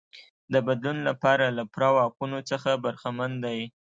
[0.53, 3.59] د بدلون لپاره له پوره واکونو څخه برخمن دی.